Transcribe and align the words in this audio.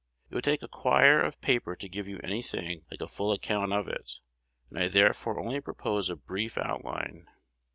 It 0.31 0.33
would 0.33 0.43
take 0.45 0.63
a 0.63 0.67
quire 0.67 1.21
of 1.21 1.39
paper 1.41 1.75
to 1.75 1.87
give 1.87 2.07
you 2.07 2.19
any 2.23 2.41
thing 2.41 2.81
like 2.89 3.01
a 3.01 3.07
full 3.07 3.31
account 3.31 3.71
of 3.71 3.87
it, 3.87 4.13
and 4.71 4.79
I 4.79 4.87
therefore 4.87 5.39
only 5.39 5.61
propose 5.61 6.09
a 6.09 6.15
brief 6.15 6.57
outline. 6.57 7.27